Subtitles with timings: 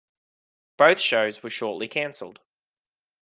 [0.77, 2.41] Both shows were shortly canceled.